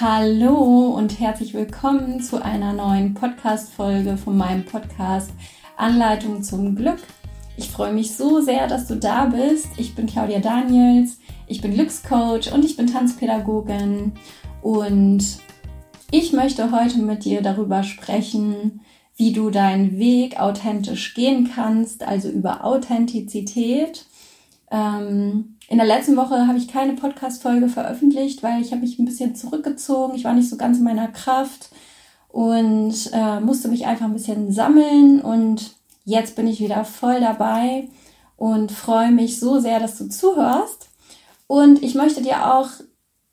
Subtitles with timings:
[0.00, 5.30] Hallo und herzlich willkommen zu einer neuen Podcast-Folge von meinem Podcast
[5.76, 6.98] Anleitung zum Glück.
[7.58, 9.68] Ich freue mich so sehr, dass du da bist.
[9.76, 14.12] Ich bin Claudia Daniels, ich bin Glückscoach und ich bin Tanzpädagogin
[14.62, 15.24] und
[16.10, 18.80] ich möchte heute mit dir darüber sprechen,
[19.16, 24.06] wie du deinen Weg authentisch gehen kannst, also über Authentizität.
[24.72, 29.04] Ähm, in der letzten Woche habe ich keine Podcast-Folge veröffentlicht, weil ich habe mich ein
[29.04, 30.14] bisschen zurückgezogen.
[30.14, 31.68] Ich war nicht so ganz in meiner Kraft
[32.28, 35.20] und äh, musste mich einfach ein bisschen sammeln.
[35.20, 37.88] Und jetzt bin ich wieder voll dabei
[38.36, 40.88] und freue mich so sehr, dass du zuhörst.
[41.46, 42.70] Und ich möchte dir auch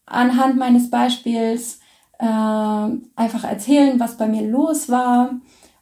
[0.06, 1.80] anhand meines Beispiels
[2.20, 5.32] äh, einfach erzählen, was bei mir los war.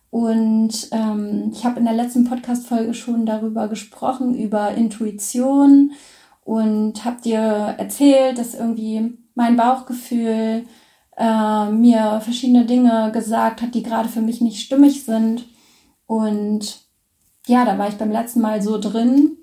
[0.09, 5.91] Und ähm, ich habe in der letzten Podcast-Folge schon darüber gesprochen, über Intuition
[6.43, 7.39] und habe dir
[7.77, 10.65] erzählt, dass irgendwie mein Bauchgefühl
[11.17, 15.45] äh, mir verschiedene Dinge gesagt hat, die gerade für mich nicht stimmig sind.
[16.05, 16.87] Und
[17.47, 19.37] ja, da war ich beim letzten Mal so drin.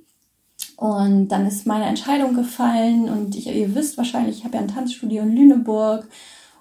[0.77, 3.09] Und dann ist meine Entscheidung gefallen.
[3.09, 6.09] Und ich, ihr wisst wahrscheinlich, ich habe ja ein Tanzstudio in Lüneburg.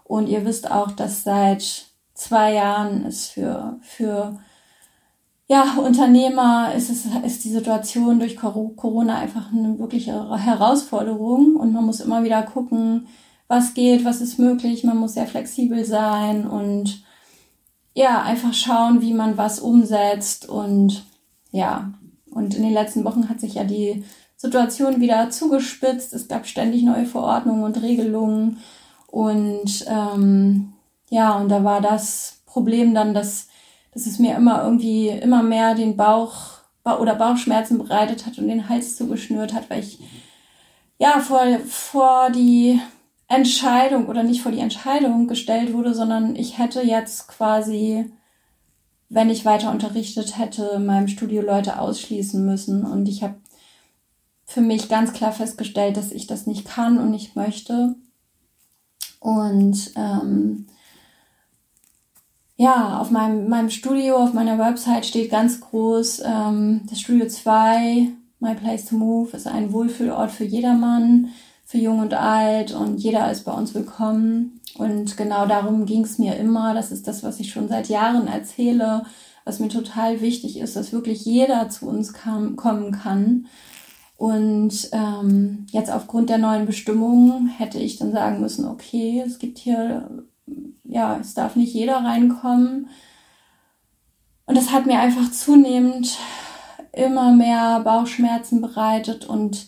[0.03, 4.39] Und ihr wisst auch, dass seit zwei Jahren es für, für
[5.47, 11.85] ja, Unternehmer ist es, ist die Situation durch Corona einfach eine wirkliche Herausforderung und man
[11.85, 13.07] muss immer wieder gucken,
[13.47, 14.83] was geht, was ist möglich.
[14.83, 17.03] Man muss sehr flexibel sein und
[17.93, 21.05] ja, einfach schauen, wie man was umsetzt und
[21.51, 21.93] ja,
[22.31, 24.03] und in den letzten Wochen hat sich ja die
[24.37, 26.13] Situation wieder zugespitzt.
[26.13, 28.57] Es gab ständig neue Verordnungen und Regelungen
[29.07, 30.73] und ähm,
[31.13, 33.47] ja, und da war das Problem dann, dass
[33.93, 38.67] dass es mir immer irgendwie immer mehr den Bauch oder Bauchschmerzen bereitet hat und den
[38.67, 39.99] Hals zugeschnürt hat, weil ich
[40.97, 42.79] ja vor, vor die
[43.27, 48.11] Entscheidung oder nicht vor die Entscheidung gestellt wurde, sondern ich hätte jetzt quasi,
[49.09, 52.83] wenn ich weiter unterrichtet hätte, in meinem Studio Leute ausschließen müssen.
[52.83, 53.35] Und ich habe
[54.45, 57.95] für mich ganz klar festgestellt, dass ich das nicht kann und nicht möchte.
[59.19, 60.67] Und ähm,
[62.55, 68.09] ja, auf meinem, meinem Studio, auf meiner Website steht ganz groß, ähm, das Studio 2,
[68.39, 71.29] My Place to Move, ist ein Wohlfühlort für jedermann,
[71.65, 74.59] für jung und alt und jeder ist bei uns willkommen.
[74.75, 76.73] Und genau darum ging es mir immer.
[76.73, 79.05] Das ist das, was ich schon seit Jahren erzähle,
[79.45, 83.47] was mir total wichtig ist, dass wirklich jeder zu uns kam, kommen kann.
[84.17, 89.57] Und ähm, jetzt aufgrund der neuen Bestimmungen hätte ich dann sagen müssen, okay, es gibt
[89.57, 90.25] hier
[90.83, 92.89] ja, es darf nicht jeder reinkommen.
[94.45, 96.17] Und das hat mir einfach zunehmend
[96.91, 99.67] immer mehr Bauchschmerzen bereitet und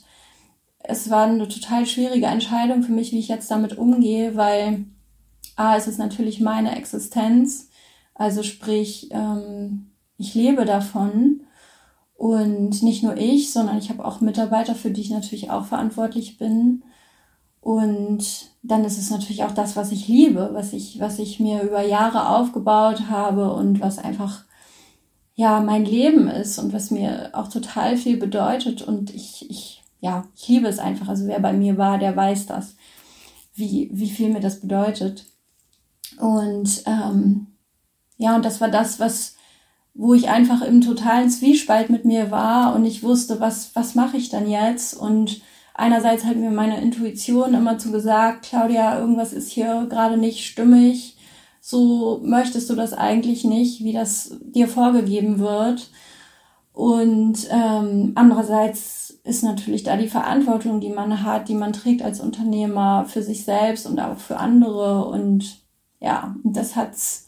[0.87, 4.85] es war eine total schwierige Entscheidung für mich, wie ich jetzt damit umgehe, weil
[5.55, 7.69] A, es ist natürlich meine Existenz,
[8.13, 11.41] also sprich, ähm, ich lebe davon
[12.15, 16.37] und nicht nur ich, sondern ich habe auch Mitarbeiter, für die ich natürlich auch verantwortlich
[16.37, 16.83] bin.
[17.65, 21.63] Und dann ist es natürlich auch das, was ich liebe, was ich, was ich mir
[21.63, 24.43] über Jahre aufgebaut habe und was einfach
[25.33, 28.83] ja mein Leben ist und was mir auch total viel bedeutet.
[28.83, 31.07] Und ich, ich, ja, ich liebe es einfach.
[31.07, 32.75] Also wer bei mir war, der weiß das,
[33.55, 35.25] wie, wie viel mir das bedeutet.
[36.19, 37.47] Und ähm,
[38.17, 39.37] ja, und das war das, was,
[39.95, 44.17] wo ich einfach im totalen Zwiespalt mit mir war und ich wusste, was, was mache
[44.17, 44.93] ich dann jetzt?
[44.93, 45.41] Und
[45.75, 51.17] einerseits hat mir meine Intuition immer zu gesagt, Claudia, irgendwas ist hier gerade nicht stimmig.
[51.61, 55.89] So möchtest du das eigentlich nicht, wie das dir vorgegeben wird.
[56.73, 62.19] Und ähm, andererseits ist natürlich da die Verantwortung, die man hat, die man trägt als
[62.19, 65.05] Unternehmer für sich selbst und auch für andere.
[65.05, 65.61] Und
[65.99, 67.27] ja, das hat's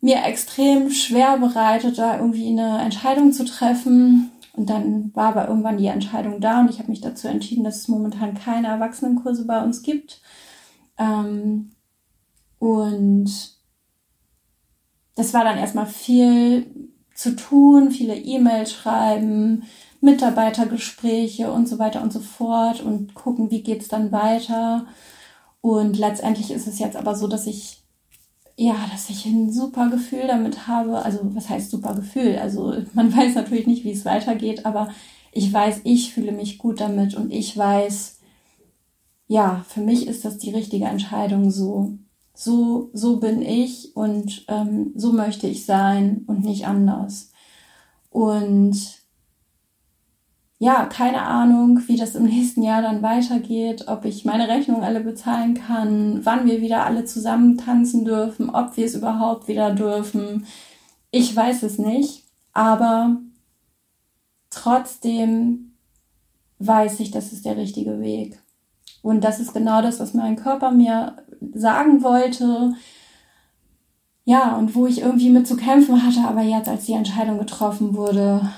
[0.00, 4.31] mir extrem schwer bereitet, da irgendwie eine Entscheidung zu treffen.
[4.54, 7.78] Und dann war aber irgendwann die Entscheidung da und ich habe mich dazu entschieden, dass
[7.78, 10.20] es momentan keine Erwachsenenkurse bei uns gibt.
[10.98, 11.72] Ähm,
[12.58, 13.30] und
[15.14, 19.64] das war dann erstmal viel zu tun, viele E-Mails schreiben,
[20.00, 24.86] Mitarbeitergespräche und so weiter und so fort und gucken, wie geht's dann weiter.
[25.60, 27.81] Und letztendlich ist es jetzt aber so, dass ich
[28.56, 31.04] ja, dass ich ein super Gefühl damit habe.
[31.04, 32.38] Also, was heißt super Gefühl?
[32.38, 34.90] Also, man weiß natürlich nicht, wie es weitergeht, aber
[35.32, 38.18] ich weiß, ich fühle mich gut damit und ich weiß,
[39.28, 41.98] ja, für mich ist das die richtige Entscheidung so.
[42.34, 47.30] So, so bin ich und ähm, so möchte ich sein und nicht anders.
[48.10, 49.01] Und
[50.62, 55.00] ja, keine Ahnung, wie das im nächsten Jahr dann weitergeht, ob ich meine Rechnung alle
[55.00, 60.46] bezahlen kann, wann wir wieder alle zusammen tanzen dürfen, ob wir es überhaupt wieder dürfen.
[61.10, 62.22] Ich weiß es nicht,
[62.52, 63.16] aber
[64.50, 65.72] trotzdem
[66.60, 68.40] weiß ich, das ist der richtige Weg.
[69.02, 71.16] Und das ist genau das, was mein Körper mir
[71.54, 72.74] sagen wollte.
[74.24, 77.96] Ja, und wo ich irgendwie mit zu kämpfen hatte, aber jetzt, als die Entscheidung getroffen
[77.96, 78.48] wurde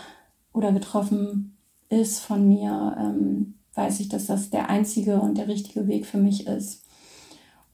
[0.53, 1.54] oder getroffen
[1.89, 6.19] ist von mir, ähm, weiß ich, dass das der einzige und der richtige Weg für
[6.19, 6.85] mich ist.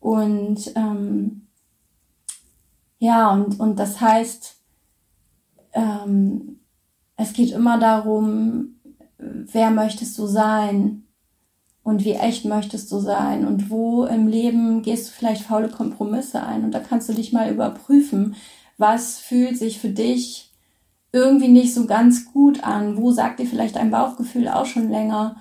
[0.00, 1.46] Und ähm,
[2.98, 4.56] ja, und, und das heißt,
[5.72, 6.60] ähm,
[7.16, 8.76] es geht immer darum,
[9.18, 11.04] wer möchtest du sein
[11.82, 16.42] und wie echt möchtest du sein und wo im Leben gehst du vielleicht faule Kompromisse
[16.42, 18.36] ein und da kannst du dich mal überprüfen,
[18.78, 20.49] was fühlt sich für dich
[21.12, 25.36] irgendwie nicht so ganz gut an, wo sagt dir vielleicht dein Bauchgefühl auch schon länger,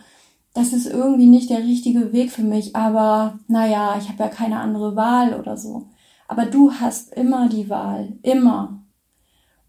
[0.53, 4.59] das ist irgendwie nicht der richtige Weg für mich, aber naja, ich habe ja keine
[4.59, 5.87] andere Wahl oder so.
[6.27, 8.83] Aber du hast immer die Wahl, immer.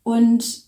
[0.03, 0.65] Und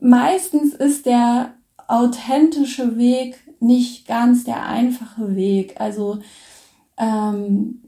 [0.00, 1.54] meistens ist der
[1.88, 5.80] authentische Weg nicht ganz der einfache Weg.
[5.80, 6.18] Also
[6.98, 7.82] ähm,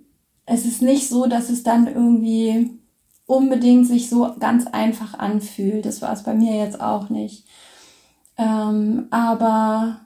[0.47, 2.78] es ist nicht so, dass es dann irgendwie
[3.29, 5.85] unbedingt sich so ganz einfach anfühlt.
[5.85, 7.47] Das war es bei mir jetzt auch nicht.
[8.39, 10.01] Ähm, aber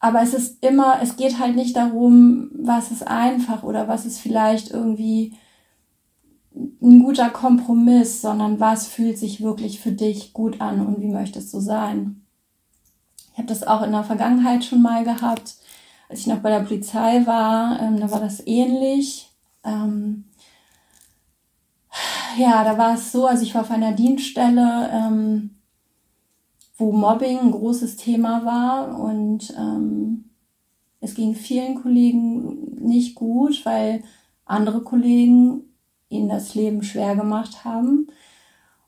[0.00, 4.18] aber es ist immer, es geht halt nicht darum, was ist einfach oder was ist
[4.18, 5.34] vielleicht irgendwie
[6.52, 11.54] ein guter Kompromiss, sondern was fühlt sich wirklich für dich gut an und wie möchtest
[11.54, 12.26] du sein.
[13.32, 15.54] Ich habe das auch in der Vergangenheit schon mal gehabt,
[16.08, 19.30] als ich noch bei der Polizei war, ähm, da war das ähnlich.
[19.64, 20.24] Ähm,
[22.36, 25.50] ja, da war es so, also ich war auf einer Dienststelle, ähm,
[26.76, 30.30] wo Mobbing ein großes Thema war und ähm,
[31.00, 34.02] es ging vielen Kollegen nicht gut, weil
[34.44, 35.62] andere Kollegen
[36.08, 38.08] ihnen das Leben schwer gemacht haben.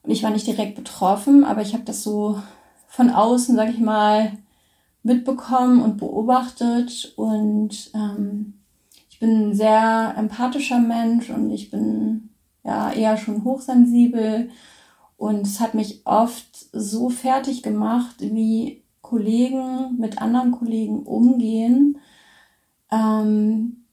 [0.02, 2.40] Und ich war nicht direkt betroffen, aber ich habe das so
[2.88, 4.32] von außen, sag ich mal,
[5.02, 7.12] mitbekommen und beobachtet.
[7.16, 8.54] Und ähm,
[9.10, 12.30] ich bin ein sehr empathischer Mensch und ich bin
[12.66, 14.50] ja eher schon hochsensibel.
[15.16, 21.98] Und es hat mich oft so fertig gemacht, wie Kollegen mit anderen Kollegen umgehen.
[22.90, 23.84] Ähm,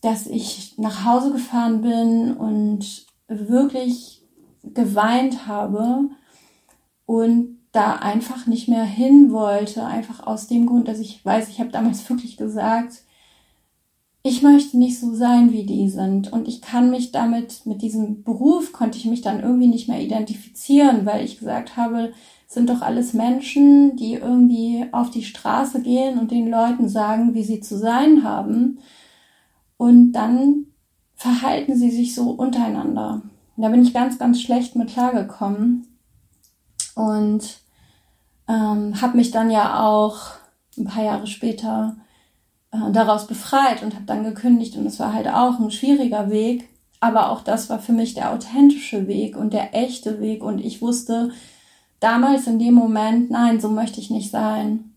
[0.00, 4.22] dass ich nach Hause gefahren bin und wirklich
[4.62, 6.08] geweint habe
[7.06, 11.60] und da einfach nicht mehr hin wollte, einfach aus dem Grund, dass ich weiß, ich
[11.60, 13.02] habe damals wirklich gesagt,
[14.22, 16.32] ich möchte nicht so sein, wie die sind.
[16.32, 20.00] Und ich kann mich damit, mit diesem Beruf konnte ich mich dann irgendwie nicht mehr
[20.00, 22.12] identifizieren, weil ich gesagt habe,
[22.46, 27.44] sind doch alles Menschen, die irgendwie auf die Straße gehen und den Leuten sagen, wie
[27.44, 28.78] sie zu sein haben.
[29.76, 30.66] Und dann
[31.14, 33.22] verhalten sie sich so untereinander.
[33.56, 35.86] da bin ich ganz, ganz schlecht mit klargekommen.
[36.94, 37.60] Und
[38.48, 40.18] ähm, habe mich dann ja auch
[40.76, 41.96] ein paar Jahre später
[42.72, 44.76] äh, daraus befreit und habe dann gekündigt.
[44.76, 46.68] Und es war halt auch ein schwieriger Weg.
[47.00, 50.44] Aber auch das war für mich der authentische Weg und der echte Weg.
[50.44, 51.30] Und ich wusste
[51.98, 54.94] damals in dem Moment, nein, so möchte ich nicht sein.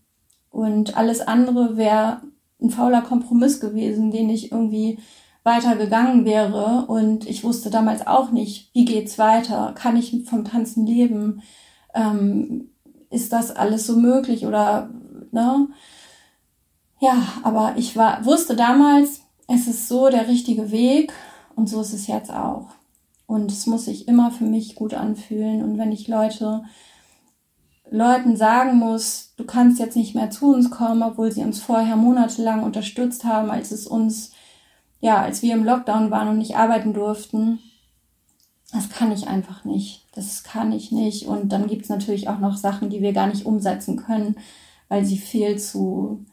[0.50, 2.20] Und alles andere wäre
[2.60, 4.98] ein fauler Kompromiss gewesen, den ich irgendwie
[5.42, 6.84] weitergegangen wäre.
[6.86, 9.72] Und ich wusste damals auch nicht, wie geht's weiter?
[9.74, 11.42] Kann ich vom Tanzen leben?
[11.94, 12.70] Ähm,
[13.10, 14.46] ist das alles so möglich?
[14.46, 14.90] Oder,
[15.30, 15.68] ne?
[17.04, 21.12] Ja, aber ich war, wusste damals, es ist so der richtige Weg
[21.54, 22.68] und so ist es jetzt auch.
[23.26, 25.62] Und es muss sich immer für mich gut anfühlen.
[25.62, 26.64] Und wenn ich Leute
[27.90, 31.96] Leuten sagen muss, du kannst jetzt nicht mehr zu uns kommen, obwohl sie uns vorher
[31.96, 34.32] monatelang unterstützt haben, als es uns,
[35.00, 37.58] ja, als wir im Lockdown waren und nicht arbeiten durften.
[38.72, 40.06] Das kann ich einfach nicht.
[40.14, 41.26] Das kann ich nicht.
[41.26, 44.36] Und dann gibt es natürlich auch noch Sachen, die wir gar nicht umsetzen können,
[44.88, 46.24] weil sie viel zu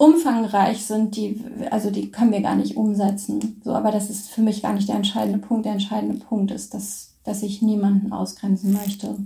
[0.00, 3.60] umfangreich sind, die, also die können wir gar nicht umsetzen.
[3.62, 5.66] So, aber das ist für mich gar nicht der entscheidende Punkt.
[5.66, 9.18] Der entscheidende Punkt ist, dass, dass ich niemanden ausgrenzen möchte.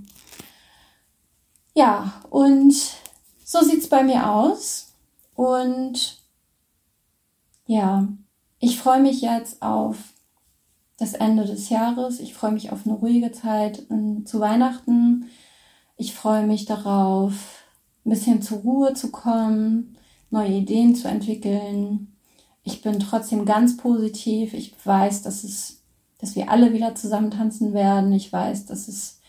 [1.74, 2.74] Ja, und
[3.44, 4.94] so sieht's bei mir aus.
[5.36, 6.20] Und
[7.66, 8.08] ja,
[8.58, 9.96] ich freue mich jetzt auf
[10.98, 12.18] das Ende des Jahres.
[12.18, 13.86] Ich freue mich auf eine ruhige Zeit
[14.24, 15.26] zu Weihnachten.
[15.96, 17.62] Ich freue mich darauf,
[18.04, 19.96] ein bisschen zur Ruhe zu kommen,
[20.34, 22.14] neue Ideen zu entwickeln.
[22.62, 24.52] Ich bin trotzdem ganz positiv.
[24.52, 25.80] Ich weiß, dass es,
[26.18, 28.12] dass wir alle wieder zusammen tanzen werden.
[28.12, 29.20] Ich weiß, dass es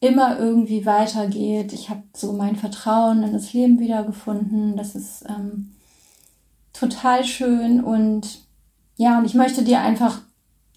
[0.00, 1.72] immer irgendwie weitergeht.
[1.72, 4.76] Ich habe so mein Vertrauen in das Leben wiedergefunden.
[4.76, 5.74] Das ist ähm,
[6.72, 8.44] total schön und
[8.96, 10.20] ja, und ich möchte dir einfach,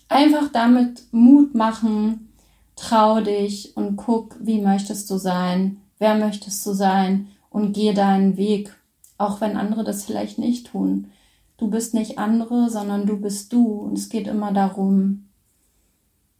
[0.07, 2.33] einfach damit Mut machen.
[2.75, 8.37] Trau dich und guck, wie möchtest du sein, wer möchtest du sein und geh deinen
[8.37, 8.76] Weg,
[9.17, 11.11] auch wenn andere das vielleicht nicht tun.
[11.57, 15.29] Du bist nicht andere, sondern du bist du und es geht immer darum,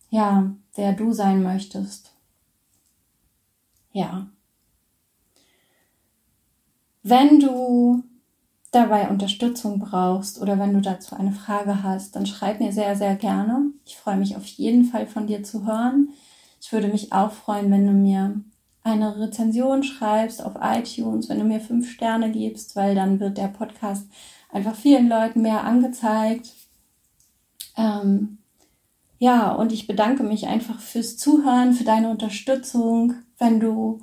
[0.10, 2.14] ja, wer du sein möchtest.
[3.92, 4.28] Ja.
[7.02, 8.04] Wenn du
[8.72, 13.16] dabei Unterstützung brauchst oder wenn du dazu eine Frage hast, dann schreib mir sehr, sehr
[13.16, 13.72] gerne.
[13.86, 16.10] Ich freue mich auf jeden Fall von dir zu hören.
[16.62, 18.42] Ich würde mich auch freuen, wenn du mir
[18.88, 23.50] eine Rezension schreibst auf iTunes, wenn du mir fünf Sterne gibst, weil dann wird der
[23.50, 24.08] Podcast
[24.52, 26.54] einfach vielen Leuten mehr angezeigt.
[27.76, 28.38] Ähm,
[29.20, 33.16] ja, und ich bedanke mich einfach fürs Zuhören, für deine Unterstützung.
[33.38, 34.00] Wenn du,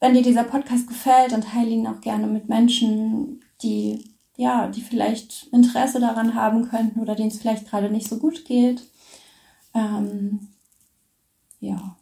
[0.00, 4.82] wenn dir dieser Podcast gefällt, dann teile ihn auch gerne mit Menschen, die, ja, die
[4.82, 8.82] vielleicht Interesse daran haben könnten oder denen es vielleicht gerade nicht so gut geht.
[9.74, 10.48] Ähm,
[11.60, 11.96] ja.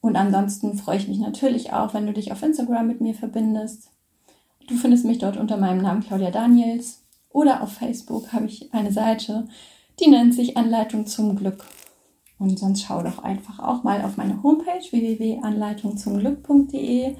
[0.00, 3.90] Und ansonsten freue ich mich natürlich auch, wenn du dich auf Instagram mit mir verbindest.
[4.68, 8.92] Du findest mich dort unter meinem Namen Claudia Daniels oder auf Facebook habe ich eine
[8.92, 9.48] Seite,
[10.00, 11.64] die nennt sich Anleitung zum Glück.
[12.38, 17.16] Und sonst schau doch einfach auch mal auf meine Homepage www.anleitungzumglück.de.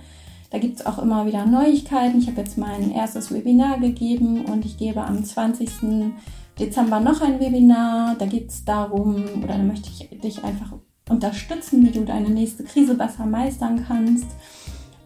[0.50, 2.18] Da gibt es auch immer wieder Neuigkeiten.
[2.18, 6.14] Ich habe jetzt mein erstes Webinar gegeben und ich gebe am 20.
[6.58, 8.14] Dezember noch ein Webinar.
[8.18, 10.72] Da geht es darum, oder da möchte ich dich einfach
[11.10, 14.26] unterstützen, wie du deine nächste Krise besser meistern kannst.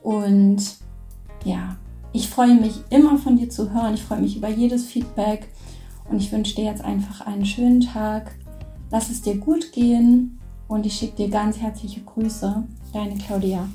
[0.02, 0.62] Und
[1.44, 1.76] ja,
[2.12, 3.94] ich freue mich immer von dir zu hören.
[3.94, 5.48] Ich freue mich über jedes Feedback.
[6.08, 8.36] Und ich wünsche dir jetzt einfach einen schönen Tag.
[8.90, 12.64] Lass es dir gut gehen und ich schicke dir ganz herzliche Grüße.
[12.92, 13.68] Deine Claudia.